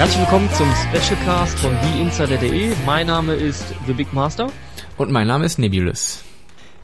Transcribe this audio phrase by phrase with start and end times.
[0.00, 2.72] Herzlich willkommen zum Specialcast von TheInsider.de.
[2.86, 4.50] Mein Name ist The Big Master.
[4.96, 6.24] Und mein Name ist Nebulous.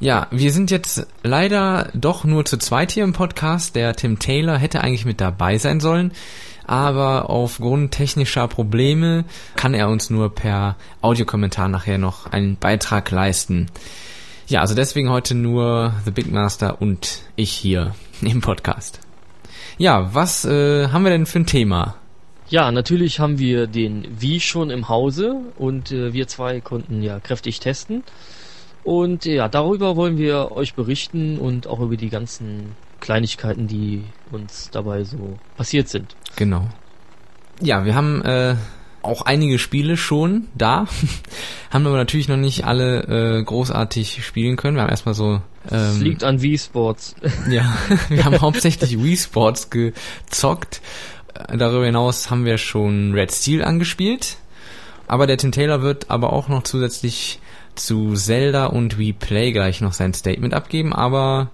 [0.00, 3.74] Ja, wir sind jetzt leider doch nur zu zweit hier im Podcast.
[3.74, 6.12] Der Tim Taylor hätte eigentlich mit dabei sein sollen,
[6.66, 13.70] aber aufgrund technischer Probleme kann er uns nur per Audiokommentar nachher noch einen Beitrag leisten.
[14.46, 19.00] Ja, also deswegen heute nur The Big Master und ich hier im Podcast.
[19.78, 21.94] Ja, was äh, haben wir denn für ein Thema?
[22.48, 27.18] Ja, natürlich haben wir den Wie schon im Hause und äh, wir zwei konnten ja
[27.18, 28.04] kräftig testen.
[28.84, 34.70] Und ja, darüber wollen wir euch berichten und auch über die ganzen Kleinigkeiten, die uns
[34.70, 36.14] dabei so passiert sind.
[36.36, 36.68] Genau.
[37.60, 38.54] Ja, wir haben äh,
[39.02, 40.86] auch einige Spiele schon da,
[41.70, 44.76] haben aber natürlich noch nicht alle äh, großartig spielen können.
[44.76, 45.40] Wir haben erstmal so.
[45.70, 47.16] Ähm, liegt an Wii Sports.
[47.50, 47.76] ja,
[48.08, 50.80] wir haben hauptsächlich Wii Sports gezockt.
[51.54, 54.36] Darüber hinaus haben wir schon Red Steel angespielt.
[55.08, 57.40] Aber der Tim Taylor wird aber auch noch zusätzlich
[57.76, 61.50] zu Zelda und We Play gleich noch sein Statement abgeben, aber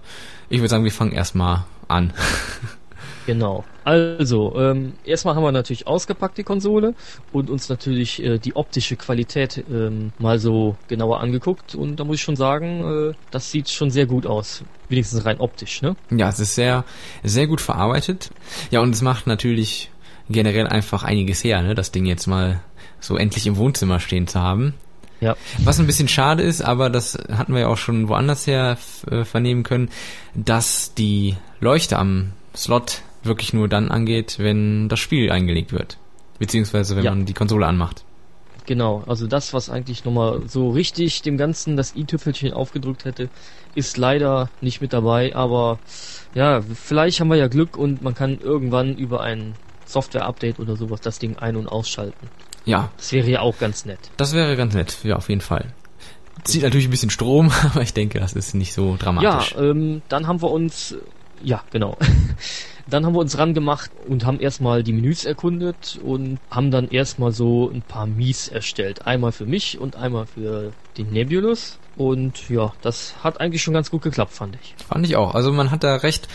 [0.49, 2.13] ich würde sagen, wir fangen erstmal an.
[3.25, 3.63] Genau.
[3.83, 6.93] Also, ähm, erstmal haben wir natürlich ausgepackt die Konsole
[7.31, 12.17] und uns natürlich äh, die optische Qualität ähm, mal so genauer angeguckt und da muss
[12.17, 14.63] ich schon sagen, äh, das sieht schon sehr gut aus.
[14.89, 15.95] Wenigstens rein optisch, ne?
[16.11, 16.85] Ja, es ist sehr,
[17.23, 18.29] sehr gut verarbeitet.
[18.71, 19.91] Ja, und es macht natürlich
[20.29, 21.75] generell einfach einiges her, ne?
[21.75, 22.61] Das Ding jetzt mal
[22.99, 24.73] so endlich im Wohnzimmer stehen zu haben.
[25.19, 25.35] Ja.
[25.59, 28.77] Was ein bisschen schade ist, aber das hatten wir ja auch schon woanders her
[29.09, 29.89] äh, vernehmen können,
[30.35, 35.97] dass die Leuchte am Slot wirklich nur dann angeht, wenn das Spiel eingelegt wird.
[36.39, 37.11] Beziehungsweise wenn ja.
[37.11, 38.03] man die Konsole anmacht.
[38.65, 43.29] Genau, also das, was eigentlich nochmal so richtig dem Ganzen das i-Tüpfelchen aufgedrückt hätte,
[43.75, 45.79] ist leider nicht mit dabei, aber
[46.33, 49.55] ja, vielleicht haben wir ja Glück und man kann irgendwann über ein
[49.85, 52.29] Software-Update oder sowas das Ding ein- und ausschalten.
[52.65, 52.89] Ja.
[52.95, 53.99] Das wäre ja auch ganz nett.
[54.15, 55.73] Das wäre ganz nett, ja, auf jeden Fall.
[56.43, 59.51] Zieht natürlich ein bisschen Strom, aber ich denke, das ist nicht so dramatisch.
[59.51, 60.95] Ja, ähm, dann haben wir uns,
[61.43, 61.97] ja, genau.
[62.87, 66.89] Dann haben wir uns ran gemacht und haben erstmal die Menüs erkundet und haben dann
[66.89, 69.07] erstmal so ein paar Mies erstellt.
[69.07, 71.79] Einmal für mich und einmal für den Nebulus.
[71.95, 74.75] Und ja, das hat eigentlich schon ganz gut geklappt, fand ich.
[74.85, 75.33] Fand ich auch.
[75.33, 76.27] Also man hat da recht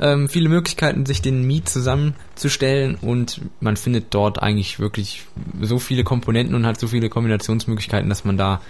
[0.00, 5.24] ähm, viele Möglichkeiten, sich den Mii zusammenzustellen und man findet dort eigentlich wirklich
[5.60, 8.62] so viele Komponenten und hat so viele Kombinationsmöglichkeiten, dass man da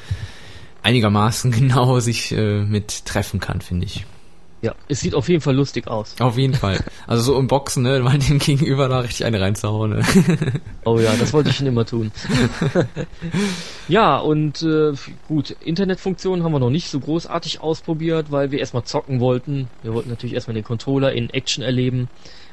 [0.83, 4.05] einigermaßen genau sich äh, mit treffen kann, finde ich.
[4.63, 6.15] Ja, es sieht auf jeden Fall lustig aus.
[6.21, 6.79] Auf jeden Fall.
[7.07, 9.91] Also so im Boxen, ne, mal dem Gegenüber da richtig eine reinzuhauen.
[9.91, 10.03] Ne?
[10.85, 12.13] Oh ja, das wollte ich schon immer tun.
[13.89, 14.93] ja, und äh,
[15.29, 19.69] gut, Internetfunktionen haben wir noch nicht so großartig ausprobiert, weil wir erstmal zocken wollten.
[19.83, 22.09] Wir wollten natürlich erstmal den Controller in Action erleben.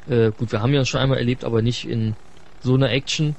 [0.10, 2.16] Äh, gut, wir haben ja schon einmal erlebt, aber nicht in
[2.62, 3.36] so einer Action.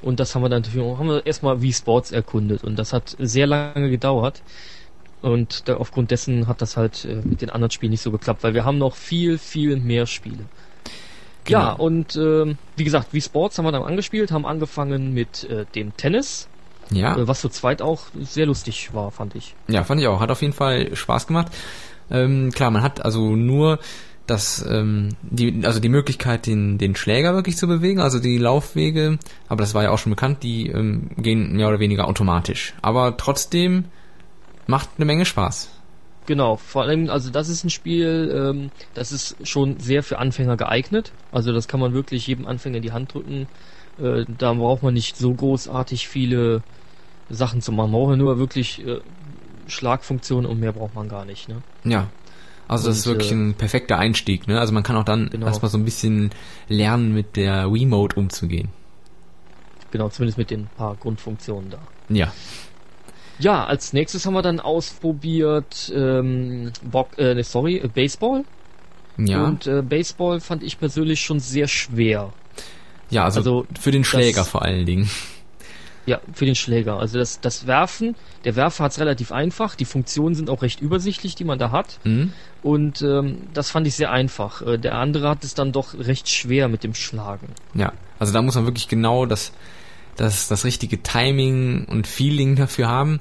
[0.00, 3.16] Und das haben wir dann natürlich haben wir erstmal wie Sports erkundet und das hat
[3.20, 4.42] sehr lange gedauert.
[5.22, 8.42] Und da, aufgrund dessen hat das halt äh, mit den anderen Spielen nicht so geklappt,
[8.42, 10.44] weil wir haben noch viel, viel mehr Spiele.
[11.44, 11.58] Genau.
[11.58, 15.64] Ja, und äh, wie gesagt, wie Sports haben wir dann angespielt, haben angefangen mit äh,
[15.74, 16.48] dem Tennis.
[16.90, 17.16] Ja.
[17.16, 19.54] Äh, was zu zweit auch sehr lustig war, fand ich.
[19.68, 20.20] Ja, fand ich auch.
[20.20, 21.52] Hat auf jeden Fall Spaß gemacht.
[22.10, 23.78] Ähm, klar, man hat also nur
[24.26, 29.18] das, ähm, die, also die Möglichkeit, den, den Schläger wirklich zu bewegen, also die Laufwege,
[29.48, 32.74] aber das war ja auch schon bekannt, die ähm, gehen mehr oder weniger automatisch.
[32.82, 33.86] Aber trotzdem
[34.72, 35.68] macht eine Menge Spaß.
[36.24, 40.56] Genau, vor allem, also das ist ein Spiel, ähm, das ist schon sehr für Anfänger
[40.56, 41.12] geeignet.
[41.30, 43.48] Also das kann man wirklich jedem Anfänger in die Hand drücken.
[44.00, 46.62] Äh, da braucht man nicht so großartig viele
[47.28, 47.90] Sachen zu machen.
[47.90, 49.00] Man braucht nur wirklich äh,
[49.66, 51.50] Schlagfunktionen und mehr braucht man gar nicht.
[51.50, 51.56] Ne?
[51.84, 52.06] Ja,
[52.66, 54.48] also das ist wirklich äh, ein perfekter Einstieg.
[54.48, 54.58] Ne?
[54.58, 55.48] Also man kann auch dann genau.
[55.48, 56.30] erstmal so ein bisschen
[56.68, 58.70] lernen, mit der Wiimote umzugehen.
[59.90, 61.78] Genau, zumindest mit den paar Grundfunktionen da.
[62.08, 62.32] Ja.
[63.42, 68.44] Ja, als nächstes haben wir dann ausprobiert, ähm, Bock, äh, sorry, äh, Baseball.
[69.18, 69.44] Ja.
[69.44, 72.32] Und äh, Baseball fand ich persönlich schon sehr schwer.
[73.10, 75.10] Ja, also, also für den Schläger das, vor allen Dingen.
[76.06, 76.98] Ja, für den Schläger.
[76.98, 79.74] Also das, das Werfen, der Werfer hat es relativ einfach.
[79.74, 81.98] Die Funktionen sind auch recht übersichtlich, die man da hat.
[82.04, 82.32] Mhm.
[82.62, 84.62] Und ähm, das fand ich sehr einfach.
[84.62, 87.48] Äh, der andere hat es dann doch recht schwer mit dem Schlagen.
[87.74, 89.52] Ja, also da muss man wirklich genau das
[90.16, 93.20] das, das richtige Timing und Feeling dafür haben.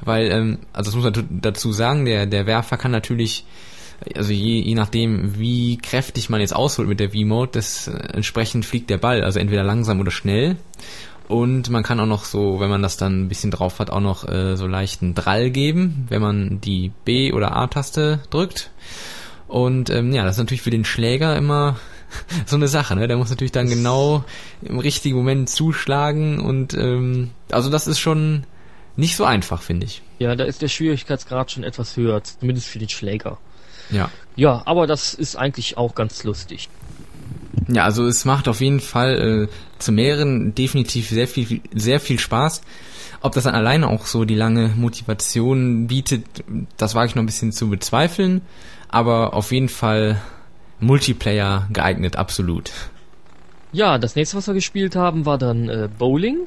[0.00, 3.44] Weil, ähm, also das muss man dazu sagen, der, der Werfer kann natürlich,
[4.14, 8.66] also je, je nachdem, wie kräftig man jetzt ausholt mit der V-Mode, das äh, entsprechend
[8.66, 10.56] fliegt der Ball, also entweder langsam oder schnell.
[11.28, 14.00] Und man kann auch noch so, wenn man das dann ein bisschen drauf hat, auch
[14.00, 18.70] noch äh, so leichten Drall geben, wenn man die B- oder A-Taste drückt.
[19.48, 21.76] Und ähm, ja, das ist natürlich für den Schläger immer
[22.46, 23.08] so eine Sache, ne?
[23.08, 24.24] Der muss natürlich dann genau
[24.62, 28.44] im richtigen Moment zuschlagen und ähm, also das ist schon
[28.96, 30.02] nicht so einfach, finde ich.
[30.18, 33.38] Ja, da ist der Schwierigkeitsgrad schon etwas höher, zumindest für den Schläger.
[33.90, 34.10] Ja.
[34.34, 36.68] Ja, aber das ist eigentlich auch ganz lustig.
[37.68, 42.18] Ja, also es macht auf jeden Fall äh, zu mehreren definitiv sehr viel, sehr viel
[42.18, 42.62] Spaß.
[43.22, 46.24] Ob das dann alleine auch so die lange Motivation bietet,
[46.76, 48.42] das wage ich noch ein bisschen zu bezweifeln.
[48.88, 50.20] Aber auf jeden Fall
[50.80, 52.70] Multiplayer geeignet, absolut.
[53.72, 56.46] Ja, das nächste, was wir gespielt haben, war dann äh, Bowling.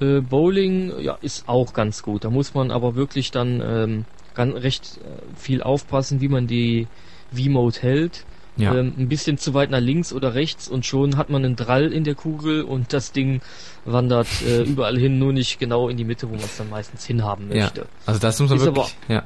[0.00, 2.24] Äh, Bowling, ja, ist auch ganz gut.
[2.24, 4.04] Da muss man aber wirklich dann ähm,
[4.34, 6.86] ganz recht äh, viel aufpassen, wie man die
[7.32, 8.24] V-Mode hält.
[8.56, 8.72] Ja.
[8.74, 11.92] Ähm, ein bisschen zu weit nach links oder rechts und schon hat man einen Drall
[11.92, 13.40] in der Kugel und das Ding
[13.84, 17.04] wandert äh, überall hin, nur nicht genau in die Mitte, wo man es dann meistens
[17.04, 17.86] hinhaben Ja, möchte.
[18.06, 19.24] also das muss man Ist wirklich, ja.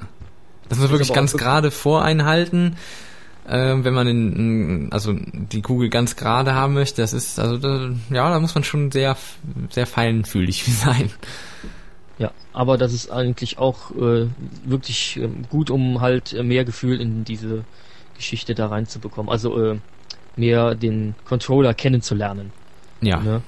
[0.70, 2.76] Das muss man wirklich aber ganz gerade voreinhalten,
[3.48, 7.02] ähm, wenn man in, also die Kugel ganz gerade haben möchte.
[7.02, 9.16] Das ist, also da, ja, da muss man schon sehr,
[9.70, 11.10] sehr feinfühlig sein.
[12.18, 14.26] Ja, aber das ist eigentlich auch äh,
[14.64, 17.64] wirklich ähm, gut, um halt äh, mehr Gefühl in diese
[18.16, 19.30] Geschichte da reinzubekommen.
[19.30, 19.78] Also äh,
[20.36, 22.52] mehr den Controller kennenzulernen.
[23.00, 23.42] Ja, Ne?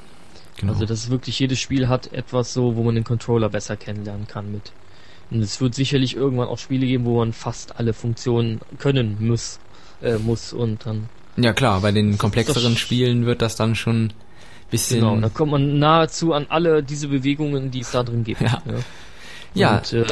[0.56, 0.72] genau.
[0.72, 4.26] Also das ist wirklich, jedes Spiel hat etwas so, wo man den Controller besser kennenlernen
[4.26, 4.72] kann mit.
[5.30, 9.60] Und es wird sicherlich irgendwann auch Spiele geben, wo man fast alle Funktionen können muss,
[10.02, 14.12] äh, muss und dann ja klar, bei den komplexeren Spielen wird das dann schon
[14.70, 18.40] bisschen, genau, dann kommt man nahezu an alle diese Bewegungen, die es da drin gibt.
[18.40, 18.62] Ja.
[18.66, 18.74] Ja.
[19.54, 20.06] ja, Und, äh,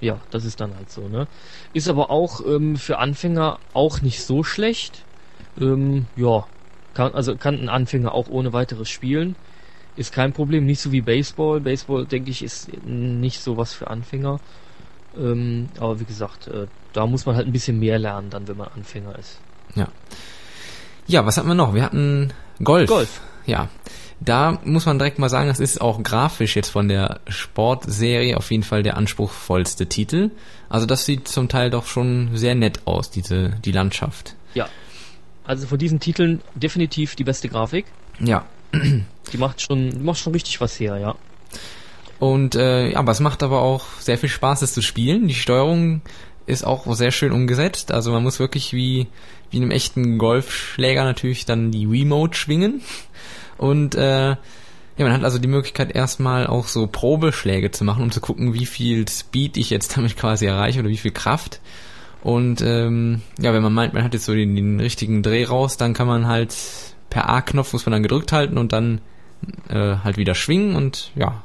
[0.00, 1.28] ja, das ist dann halt so, ne?
[1.74, 5.04] Ist aber auch ähm, für Anfänger auch nicht so schlecht.
[5.60, 6.46] Ähm, ja,
[6.94, 9.36] kann, also kann ein Anfänger auch ohne weiteres spielen.
[9.94, 11.60] Ist kein Problem, nicht so wie Baseball.
[11.60, 14.40] Baseball, denke ich, ist nicht so was für Anfänger.
[15.16, 18.56] Ähm, aber wie gesagt, äh, da muss man halt ein bisschen mehr lernen, dann, wenn
[18.56, 19.38] man Anfänger ist.
[21.06, 21.74] ja, was hatten wir noch?
[21.74, 22.88] Wir hatten Golf.
[22.88, 23.20] Golf.
[23.46, 23.68] Ja,
[24.24, 28.50] da muss man direkt mal sagen, das ist auch grafisch jetzt von der Sportserie auf
[28.50, 30.30] jeden Fall der anspruchsvollste Titel.
[30.68, 34.36] Also das sieht zum Teil doch schon sehr nett aus, diese die Landschaft.
[34.54, 34.68] Ja.
[35.44, 37.86] Also von diesen Titeln definitiv die beste Grafik.
[38.20, 38.44] Ja.
[39.32, 41.14] Die macht schon, die macht schon richtig was her, ja.
[42.18, 45.26] Und äh, ja, aber es macht aber auch sehr viel Spaß, es zu spielen.
[45.26, 46.02] Die Steuerung
[46.46, 47.92] ist auch sehr schön umgesetzt.
[47.92, 49.06] Also man muss wirklich wie
[49.52, 52.80] wie in einem echten Golfschläger natürlich dann die Remote schwingen.
[53.58, 54.38] Und äh, ja,
[54.98, 58.66] man hat also die Möglichkeit erstmal auch so Probeschläge zu machen, um zu gucken, wie
[58.66, 61.60] viel Speed ich jetzt damit quasi erreiche oder wie viel Kraft.
[62.22, 65.76] Und ähm, ja, wenn man meint, man hat jetzt so den, den richtigen Dreh raus,
[65.76, 66.56] dann kann man halt
[67.10, 69.00] per A-Knopf muss man dann gedrückt halten und dann
[69.68, 71.42] äh, halt wieder schwingen und ja,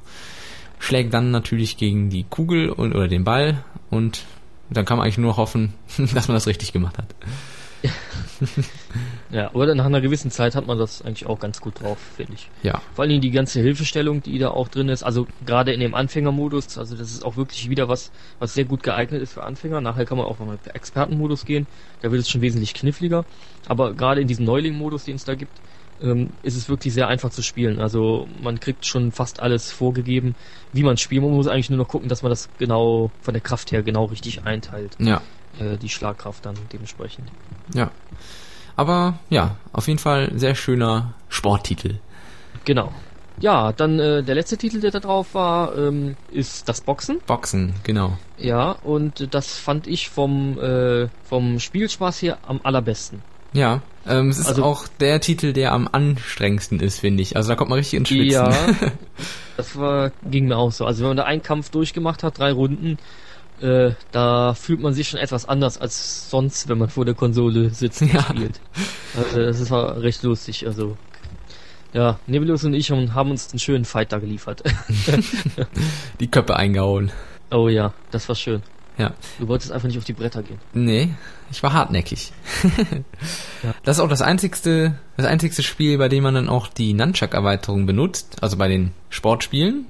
[0.80, 4.24] schlägt dann natürlich gegen die Kugel und, oder den Ball und
[4.70, 5.74] dann kann man eigentlich nur hoffen,
[6.14, 7.08] dass man das richtig gemacht hat.
[9.30, 12.34] Ja, aber nach einer gewissen Zeit hat man das eigentlich auch ganz gut drauf, finde
[12.34, 12.50] ich.
[12.64, 15.80] Ja, Vor allen Dingen die ganze Hilfestellung, die da auch drin ist, also gerade in
[15.82, 19.44] dem Anfängermodus, also das ist auch wirklich wieder was, was sehr gut geeignet ist für
[19.44, 19.82] Anfänger.
[19.82, 21.68] Nachher kann man auch mal mit Expertenmodus gehen,
[22.02, 23.26] da wird es schon wesentlich kniffliger.
[23.68, 25.60] Aber gerade in diesem Neuling-Modus, den es da gibt,
[26.02, 27.80] ähm, ist es wirklich sehr einfach zu spielen.
[27.80, 30.36] Also man kriegt schon fast alles vorgegeben,
[30.74, 31.22] wie man spielt.
[31.24, 34.06] Man muss eigentlich nur noch gucken, dass man das genau von der Kraft her genau
[34.06, 34.96] richtig einteilt.
[35.00, 35.22] ja,
[35.60, 37.30] Äh, die Schlagkraft dann dementsprechend.
[37.74, 37.92] ja.
[38.76, 41.96] Aber ja, auf jeden Fall sehr schöner Sporttitel.
[42.64, 42.92] Genau.
[43.40, 47.20] Ja, dann äh, der letzte Titel, der da drauf war, ähm, ist das Boxen.
[47.26, 48.18] Boxen, genau.
[48.38, 53.22] Ja, und das fand ich vom, äh, vom Spielspaß her am allerbesten.
[53.54, 57.36] Ja, ähm, es ist Also- auch der Titel, der am anstrengendsten ist, finde ich.
[57.36, 58.30] Also da kommt man richtig ins Schwitzen.
[58.32, 58.52] Ja,
[59.58, 60.86] das war, ging mir auch so.
[60.86, 62.98] Also wenn man da einen Kampf durchgemacht hat, drei Runden,
[63.62, 67.72] äh, da fühlt man sich schon etwas anders als sonst, wenn man vor der Konsole
[67.72, 68.22] sitzt und Ja.
[68.22, 68.60] spielt.
[69.18, 70.68] Also das war recht lustig.
[70.68, 70.96] Also
[71.94, 74.62] ja, Nebulus und ich haben, uns einen schönen Fight da geliefert.
[76.20, 77.12] Die Köpfe eingehauen.
[77.52, 78.62] oh ja, das war schön.
[78.98, 79.14] Ja.
[79.40, 80.60] Du wolltest einfach nicht auf die Bretter gehen.
[80.74, 81.14] Nee,
[81.52, 82.32] ich war hartnäckig.
[83.64, 83.74] Ja.
[83.84, 87.88] Das ist auch das einzigste, das einzigste Spiel, bei dem man dann auch die Nunchuck-Erweiterung
[87.88, 89.88] benutzt, also bei den Sportspielen.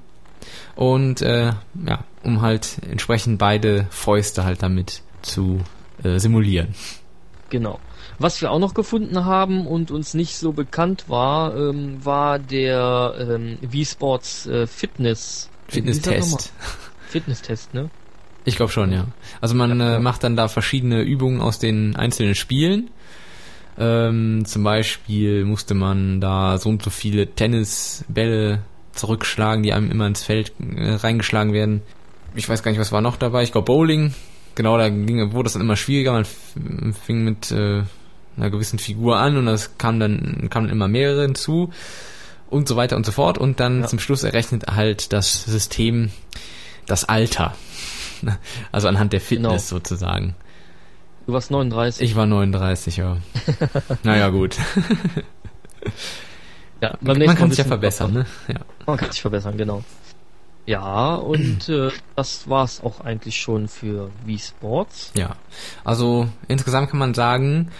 [0.74, 1.52] Und äh,
[1.86, 5.60] ja, um halt entsprechend beide Fäuste halt damit zu
[6.02, 6.74] äh, simulieren.
[7.50, 7.78] Genau.
[8.18, 13.14] Was wir auch noch gefunden haben und uns nicht so bekannt war, ähm, war der
[13.18, 15.50] ähm, Wii-Sports äh, Fitness?
[15.68, 16.52] Fitnesstest.
[17.08, 17.90] Fitnesstest, ne?
[18.48, 19.06] Ich glaube schon, ja.
[19.42, 22.88] Also man äh, macht dann da verschiedene Übungen aus den einzelnen Spielen.
[23.78, 28.62] Ähm, zum Beispiel musste man da so und so viele Tennisbälle
[28.92, 31.82] zurückschlagen, die einem immer ins Feld äh, reingeschlagen werden.
[32.34, 33.42] Ich weiß gar nicht, was war noch dabei.
[33.42, 34.14] Ich glaube Bowling.
[34.54, 36.12] Genau, da ging, wurde es dann immer schwieriger.
[36.12, 37.82] Man fing mit äh,
[38.38, 41.70] einer gewissen Figur an und das kam dann, kamen immer mehrere hinzu
[42.48, 43.86] und so weiter und so fort und dann ja.
[43.86, 46.10] zum Schluss errechnet halt das System
[46.88, 47.54] das Alter.
[48.72, 49.80] Also anhand der Fitness genau.
[49.80, 50.34] sozusagen.
[51.26, 52.02] Du warst 39.
[52.02, 53.18] Ich war 39, ja.
[54.02, 54.56] naja, gut.
[56.80, 58.26] ja, man kann sich ja verbessern, ne?
[58.48, 58.60] Ja.
[58.86, 59.84] Man kann sich verbessern, genau.
[60.64, 65.12] Ja, und äh, das war's auch eigentlich schon für Wii Sports.
[65.14, 65.36] Ja,
[65.82, 67.70] also insgesamt kann man sagen,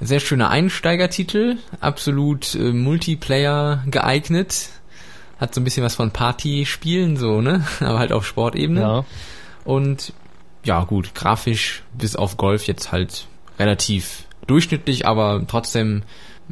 [0.00, 4.68] sehr schöner Einsteigertitel, absolut äh, Multiplayer geeignet.
[5.38, 7.66] Hat so ein bisschen was von Party-Spielen, so, ne?
[7.80, 8.80] Aber halt auf Sportebene.
[8.80, 9.04] Ja.
[9.66, 10.12] Und
[10.64, 13.26] ja, gut, grafisch bis auf Golf jetzt halt
[13.58, 16.04] relativ durchschnittlich, aber trotzdem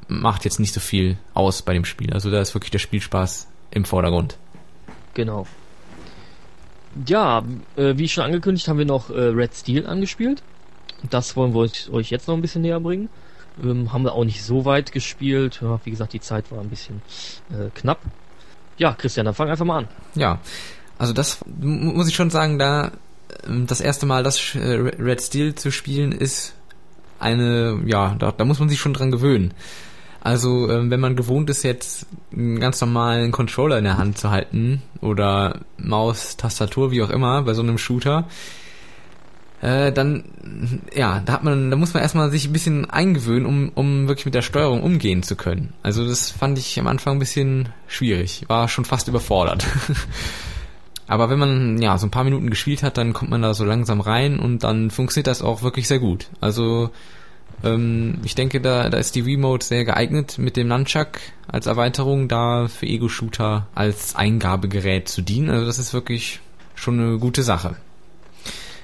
[0.09, 2.13] macht jetzt nicht so viel aus bei dem Spiel.
[2.13, 4.37] Also da ist wirklich der Spielspaß im Vordergrund.
[5.15, 5.47] Genau.
[7.07, 7.45] Ja,
[7.77, 10.43] äh, wie schon angekündigt, haben wir noch äh, Red Steel angespielt.
[11.09, 13.09] Das wollen wir euch jetzt noch ein bisschen näher bringen.
[13.63, 15.61] Ähm, haben wir auch nicht so weit gespielt.
[15.63, 17.01] Ja, wie gesagt, die Zeit war ein bisschen
[17.51, 18.01] äh, knapp.
[18.77, 19.89] Ja, Christian, dann fang einfach mal an.
[20.17, 20.41] Ja,
[20.99, 22.93] also das muss ich schon sagen, da
[23.67, 26.55] das erste Mal das äh, Red Steel zu spielen ist
[27.19, 29.55] eine, ja, da, da muss man sich schon dran gewöhnen.
[30.21, 34.31] Also ähm, wenn man gewohnt ist, jetzt einen ganz normalen Controller in der Hand zu
[34.31, 38.27] halten oder Maus, Tastatur, wie auch immer, bei so einem Shooter,
[39.61, 40.25] äh, dann,
[40.95, 44.25] ja, da hat man, da muss man erstmal sich ein bisschen eingewöhnen, um, um wirklich
[44.25, 45.75] mit der Steuerung umgehen zu können.
[45.83, 49.67] Also das fand ich am Anfang ein bisschen schwierig, war schon fast überfordert.
[51.07, 53.65] Aber wenn man ja so ein paar Minuten gespielt hat, dann kommt man da so
[53.65, 56.29] langsam rein und dann funktioniert das auch wirklich sehr gut.
[56.41, 56.91] Also
[57.63, 62.29] ähm, ich denke, da, da ist die Remote sehr geeignet mit dem Nunchuck als Erweiterung
[62.29, 65.51] da für Ego-Shooter als Eingabegerät zu dienen.
[65.51, 66.41] Also das ist wirklich
[66.75, 67.77] schon eine gute Sache.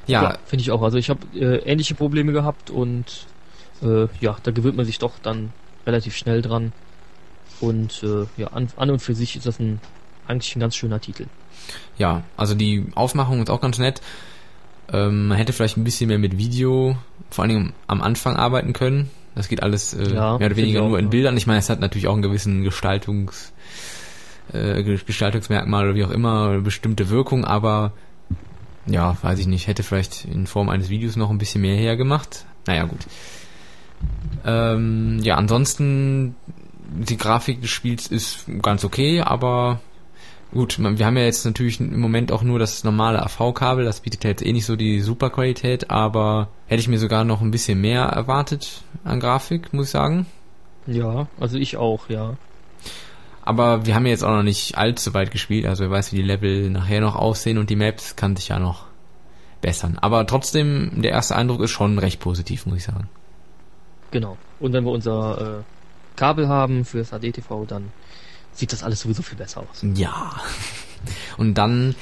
[0.06, 0.82] Ja, ja finde ich auch.
[0.82, 3.26] Also ich habe äh, ähnliche Probleme gehabt und
[3.82, 5.52] äh, ja, da gewöhnt man sich doch dann
[5.86, 6.72] relativ schnell dran.
[7.60, 9.80] Und äh, ja, an, an und für sich ist das ein
[10.26, 11.26] eigentlich ein ganz schöner Titel.
[11.98, 14.00] Ja, also die Aufmachung ist auch ganz nett.
[14.92, 16.96] Ähm, man hätte vielleicht ein bisschen mehr mit Video,
[17.30, 19.10] vor allen Dingen am Anfang arbeiten können.
[19.34, 21.10] Das geht alles äh, ja, mehr oder weniger nur in ja.
[21.10, 21.36] Bildern.
[21.36, 23.52] Ich meine, es hat natürlich auch einen gewissen Gestaltungs,
[24.52, 27.92] äh, Gestaltungsmerkmal oder wie auch immer, oder bestimmte Wirkung, aber
[28.86, 32.44] ja, weiß ich nicht, hätte vielleicht in Form eines Videos noch ein bisschen mehr hergemacht.
[32.66, 33.00] Naja, gut.
[34.44, 36.34] Ähm, ja, ansonsten,
[36.92, 39.80] die Grafik des Spiels ist ganz okay, aber
[40.52, 44.24] Gut, wir haben ja jetzt natürlich im Moment auch nur das normale AV-Kabel, das bietet
[44.24, 47.80] jetzt eh nicht so die super Qualität, aber hätte ich mir sogar noch ein bisschen
[47.80, 50.26] mehr erwartet an Grafik, muss ich sagen.
[50.88, 52.36] Ja, also ich auch, ja.
[53.42, 56.16] Aber wir haben ja jetzt auch noch nicht allzu weit gespielt, also wer weiß, wie
[56.16, 58.86] die Level nachher noch aussehen und die Maps kann sich ja noch
[59.60, 59.98] bessern.
[60.00, 63.08] Aber trotzdem, der erste Eindruck ist schon recht positiv, muss ich sagen.
[64.10, 64.36] Genau.
[64.58, 65.62] Und wenn wir unser äh,
[66.16, 67.92] Kabel haben für das ADTV, dann
[68.52, 69.84] sieht das alles sowieso viel besser aus.
[69.94, 70.40] Ja.
[71.36, 71.94] Und dann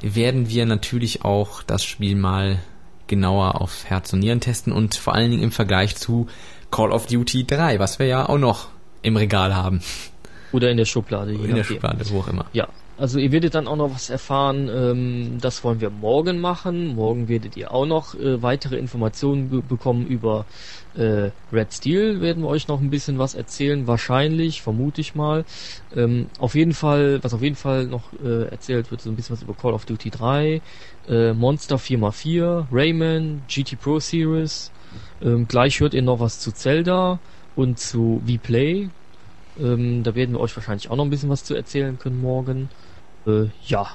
[0.00, 2.58] werden wir natürlich auch das Spiel mal
[3.06, 6.26] genauer auf Herz und Nieren testen und vor allen Dingen im Vergleich zu
[6.70, 8.68] Call of Duty 3, was wir ja auch noch
[9.02, 9.80] im Regal haben.
[10.52, 11.32] Oder in der Schublade.
[11.32, 12.46] in der Schublade, wo auch immer.
[12.52, 16.94] Ja, also ihr werdet dann auch noch was erfahren, ähm, das wollen wir morgen machen.
[16.94, 20.46] Morgen werdet ihr auch noch äh, weitere Informationen bekommen über
[20.96, 25.44] äh, Red Steel, werden wir euch noch ein bisschen was erzählen, wahrscheinlich, vermute ich mal.
[25.94, 29.36] Ähm, auf jeden Fall, was auf jeden Fall noch äh, erzählt wird, so ein bisschen
[29.36, 30.62] was über Call of Duty 3,
[31.08, 34.72] äh, Monster 4x4, Rayman, GT Pro Series.
[35.20, 37.18] Ähm, gleich hört ihr noch was zu Zelda
[37.56, 38.88] und zu V-Play.
[39.60, 42.70] Ähm, da werden wir euch wahrscheinlich auch noch ein bisschen was zu erzählen können morgen
[43.26, 43.88] äh, ja,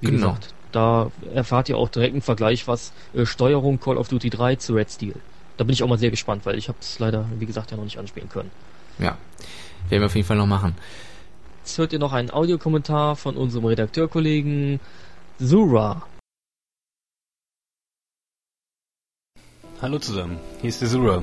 [0.00, 0.28] wie genau.
[0.28, 4.56] gesagt, da erfahrt ihr auch direkt einen Vergleich, was äh, Steuerung Call of Duty 3
[4.56, 5.14] zu Red Steel.
[5.56, 7.76] Da bin ich auch mal sehr gespannt, weil ich habe es leider, wie gesagt, ja
[7.76, 8.50] noch nicht anspielen können.
[8.98, 9.16] Ja,
[9.88, 10.74] werden wir auf jeden Fall noch machen.
[11.62, 14.80] Jetzt hört ihr noch einen Audiokommentar von unserem Redakteurkollegen
[15.38, 16.02] Zura.
[19.82, 21.22] Hallo zusammen, hier ist der Zura.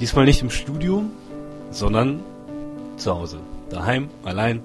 [0.00, 1.04] Diesmal nicht im Studio,
[1.70, 2.20] sondern
[2.96, 3.40] zu Hause.
[3.70, 4.60] Daheim, allein,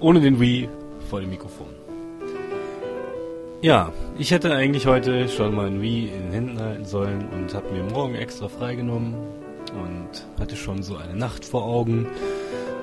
[0.00, 0.68] ohne den Wii,
[1.06, 1.68] vor dem Mikrofon.
[3.62, 7.54] Ja, ich hätte eigentlich heute schon mal ein Wii in den Händen halten sollen und
[7.54, 9.14] habe mir morgen extra freigenommen
[9.72, 12.06] und hatte schon so eine Nacht vor Augen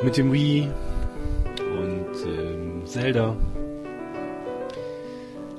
[0.04, 0.68] mit dem Wii
[1.60, 3.36] und ähm, Zelda.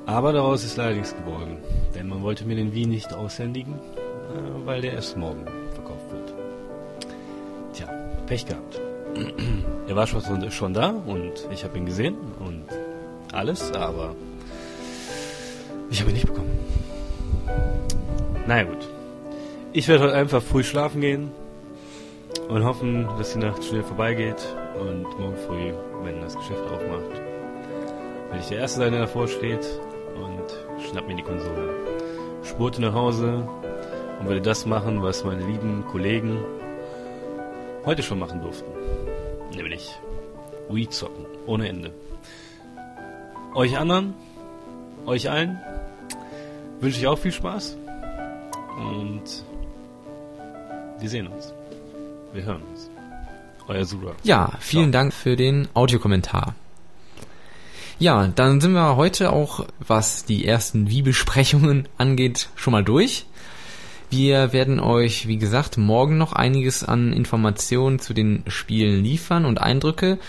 [0.06, 1.58] Aber daraus ist leider nichts geworden,
[1.94, 6.34] denn man wollte mir den Wii nicht aushändigen, äh, weil der erst morgen verkauft wird.
[7.72, 7.86] Tja,
[8.26, 8.73] Pech gehabt.
[9.88, 12.64] er war schon, schon da und ich habe ihn gesehen und
[13.32, 14.14] alles, aber
[15.90, 16.58] ich habe ihn nicht bekommen.
[18.46, 18.88] Na naja, gut.
[19.72, 21.30] Ich werde heute einfach früh schlafen gehen
[22.48, 24.36] und hoffen, dass die Nacht schnell vorbeigeht
[24.78, 27.10] und morgen früh, wenn das Geschäft aufmacht,
[28.28, 29.66] werde ich der Erste sein, der davor steht
[30.16, 31.70] und schnapp mir die Konsole.
[32.42, 33.48] Spurte nach Hause
[34.20, 36.38] und werde das machen, was meine lieben Kollegen
[37.86, 38.70] heute schon machen durften.
[39.54, 39.90] Nämlich
[40.68, 41.26] Wii zocken.
[41.46, 41.92] Ohne Ende.
[43.54, 44.14] Euch anderen,
[45.06, 45.60] euch allen,
[46.80, 47.76] wünsche ich auch viel Spaß.
[48.76, 49.44] Und
[50.98, 51.52] wir sehen uns.
[52.32, 52.90] Wir hören uns.
[53.68, 54.12] Euer Sura.
[54.24, 55.02] Ja, vielen Ciao.
[55.02, 56.54] Dank für den Audiokommentar.
[57.98, 63.24] Ja, dann sind wir heute auch, was die ersten Wie-Besprechungen angeht, schon mal durch.
[64.16, 69.60] Wir werden euch, wie gesagt, morgen noch einiges an Informationen zu den Spielen liefern und
[69.60, 70.20] Eindrücke.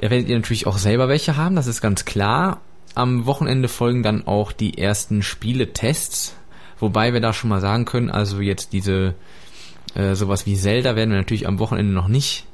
[0.00, 2.60] Ihr werdet ihr natürlich auch selber welche haben, das ist ganz klar.
[2.94, 6.36] Am Wochenende folgen dann auch die ersten Spieletests,
[6.78, 9.16] wobei wir da schon mal sagen können, also jetzt diese
[9.96, 12.46] äh, sowas wie Zelda werden wir natürlich am Wochenende noch nicht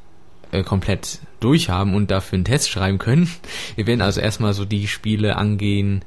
[0.53, 3.29] äh, komplett durchhaben und dafür einen Test schreiben können.
[3.77, 6.03] Wir werden also erstmal so die Spiele angehen,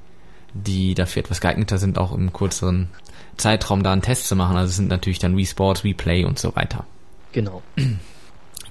[0.55, 2.89] die dafür etwas geeigneter sind, auch im kürzeren
[3.37, 4.57] Zeitraum da einen Test zu machen.
[4.57, 6.85] Also es sind natürlich dann Wii Sports, Wii Play und so weiter.
[7.31, 7.61] Genau.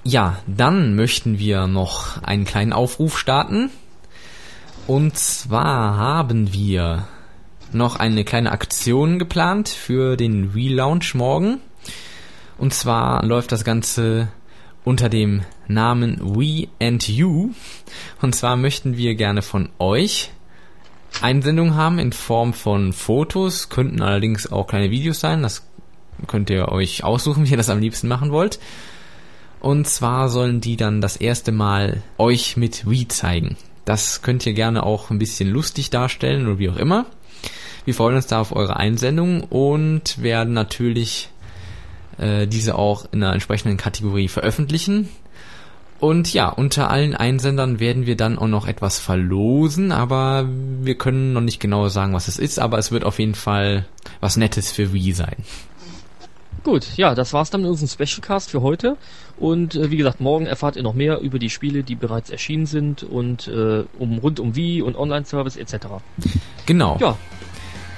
[0.03, 3.69] Ja, dann möchten wir noch einen kleinen Aufruf starten.
[4.87, 7.07] Und zwar haben wir
[7.73, 11.59] noch eine kleine Aktion geplant für den Relaunch morgen.
[12.57, 14.29] Und zwar läuft das Ganze
[14.83, 17.51] unter dem Namen We and You.
[18.21, 20.31] Und zwar möchten wir gerne von euch
[21.21, 25.41] Einsendungen haben in Form von Fotos, könnten allerdings auch kleine Videos sein.
[25.41, 25.63] Das
[26.27, 28.59] könnt ihr euch aussuchen, wie ihr das am liebsten machen wollt.
[29.59, 33.57] Und zwar sollen die dann das erste Mal euch mit Wii zeigen.
[33.85, 37.05] Das könnt ihr gerne auch ein bisschen lustig darstellen oder wie auch immer.
[37.85, 41.29] Wir freuen uns da auf eure Einsendungen und werden natürlich
[42.17, 45.09] äh, diese auch in einer entsprechenden Kategorie veröffentlichen.
[45.99, 51.33] Und ja, unter allen Einsendern werden wir dann auch noch etwas verlosen, aber wir können
[51.33, 53.85] noch nicht genau sagen, was es ist, aber es wird auf jeden Fall
[54.19, 55.37] was Nettes für Wii sein.
[56.63, 58.97] Gut, ja, das war's dann mit unserem Specialcast für heute.
[59.39, 62.65] Und äh, wie gesagt, morgen erfahrt ihr noch mehr über die Spiele, die bereits erschienen
[62.65, 65.87] sind und äh, um rund um Wii und Online-Service etc.
[66.65, 66.97] Genau.
[66.99, 67.17] Ja,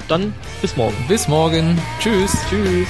[0.08, 0.96] dann bis morgen.
[1.08, 1.80] Bis morgen.
[2.00, 2.38] Tschüss.
[2.50, 2.88] Tschüss.